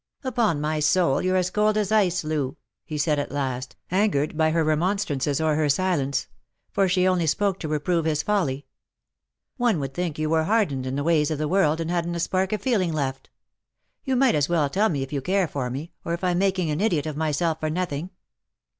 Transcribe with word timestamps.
"Upon 0.23 0.59
my 0.59 0.79
soul, 0.79 1.21
you're 1.21 1.35
as 1.37 1.51
cold 1.51 1.77
as 1.77 1.91
ice, 1.91 2.23
Loo," 2.23 2.57
he 2.83 2.97
said 2.97 3.19
at 3.19 3.31
last, 3.31 3.75
angered 3.91 4.35
by 4.35 4.49
her 4.49 4.63
remonstrances 4.63 5.39
or 5.39 5.53
her 5.53 5.69
silence; 5.69 6.27
for 6.71 6.89
she 6.89 7.07
only 7.07 7.27
spoke 7.27 7.59
to 7.59 7.67
reprove 7.67 8.05
his 8.05 8.23
folly." 8.23 8.65
One 9.57 9.79
would 9.79 9.93
think 9.93 10.17
you 10.17 10.27
were 10.31 10.45
hardened 10.45 10.87
in 10.87 10.95
the 10.95 11.03
ways 11.03 11.29
of 11.29 11.37
the 11.37 11.47
world, 11.47 11.79
and 11.79 11.91
hadn't 11.91 12.15
a 12.15 12.19
spark 12.19 12.51
of 12.51 12.63
feeling 12.63 12.91
left._ 12.91 13.29
You 14.03 14.15
might 14.15 14.33
as 14.33 14.49
well 14.49 14.71
tell 14.71 14.89
me 14.89 15.03
if 15.03 15.13
you 15.13 15.21
care 15.21 15.47
for 15.47 15.69
me, 15.69 15.91
or 16.03 16.15
if 16.15 16.23
I'm 16.23 16.39
making 16.39 16.71
an 16.71 16.81
idiot 16.81 17.05
of 17.05 17.15
myself 17.15 17.59
for 17.59 17.69
nothing." 17.69 18.09